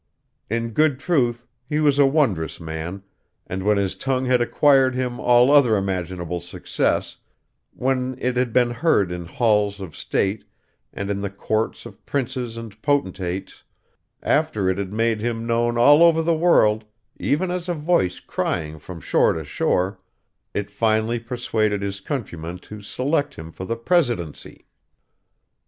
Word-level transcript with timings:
In 0.49 0.71
good 0.71 0.99
truth, 0.99 1.45
he 1.69 1.79
was 1.79 1.99
a 1.99 2.07
wondrous 2.07 2.59
man; 2.59 3.03
and 3.45 3.61
when 3.61 3.77
his 3.77 3.93
tongue 3.93 4.25
had 4.25 4.41
acquired 4.41 4.95
him 4.95 5.19
all 5.19 5.51
other 5.51 5.77
imaginable 5.77 6.39
success 6.41 7.17
when 7.75 8.17
it 8.19 8.35
had 8.35 8.51
been 8.51 8.71
heard 8.71 9.11
in 9.11 9.25
halls 9.27 9.79
of 9.79 9.95
state, 9.95 10.43
and 10.91 11.11
in 11.11 11.21
the 11.21 11.29
courts 11.29 11.85
of 11.85 12.03
princes 12.03 12.57
and 12.57 12.81
potentates 12.81 13.61
after 14.23 14.67
it 14.71 14.79
had 14.79 14.91
made 14.91 15.21
him 15.21 15.45
known 15.45 15.77
all 15.77 16.01
over 16.01 16.23
the 16.23 16.33
world, 16.33 16.83
even 17.19 17.51
as 17.51 17.69
a 17.69 17.75
voice 17.75 18.19
crying 18.19 18.79
from 18.79 18.99
shore 19.01 19.33
to 19.33 19.45
shore 19.45 19.99
it 20.51 20.71
finally 20.71 21.19
persuaded 21.19 21.83
his 21.83 22.01
countrymen 22.01 22.57
to 22.57 22.81
select 22.81 23.35
him 23.35 23.51
for 23.51 23.65
the 23.65 23.77
Presidency. 23.77 24.65